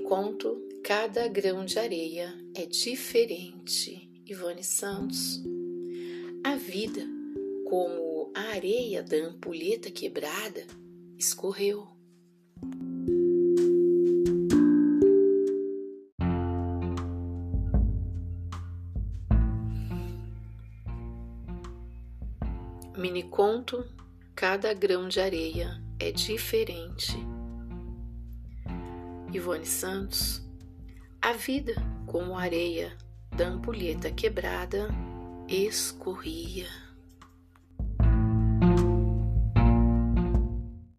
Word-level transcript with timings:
conto 0.00 0.60
Cada 0.82 1.28
grão 1.28 1.64
de 1.64 1.78
areia 1.78 2.34
é 2.56 2.66
diferente. 2.66 4.10
Ivone 4.26 4.64
Santos. 4.64 5.40
A 6.42 6.56
vida, 6.56 7.06
como 7.68 8.32
a 8.34 8.40
areia 8.54 9.00
da 9.00 9.16
ampulheta 9.16 9.88
quebrada, 9.88 10.66
escorreu. 11.16 11.86
Mini 22.98 23.22
conto 23.22 23.84
Cada 24.34 24.74
grão 24.74 25.08
de 25.08 25.20
areia 25.20 25.80
é 26.00 26.10
diferente. 26.10 27.14
Ivone 29.32 29.64
Santos. 29.64 30.42
A 31.22 31.32
vida, 31.32 31.74
como 32.06 32.36
areia 32.36 32.96
da 33.30 33.46
ampulheta 33.46 34.10
quebrada, 34.10 34.88
escorria. 35.48 36.66